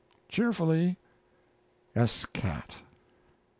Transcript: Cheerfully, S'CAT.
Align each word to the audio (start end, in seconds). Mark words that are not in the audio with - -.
Cheerfully, 0.27 0.97
S'CAT. 1.95 2.77